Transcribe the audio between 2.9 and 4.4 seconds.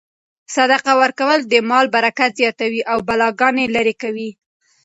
او بلاګانې لیرې کوي.